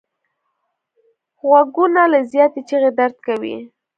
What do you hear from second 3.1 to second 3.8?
کوي